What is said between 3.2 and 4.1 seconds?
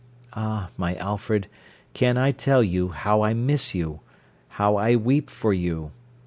I miss you,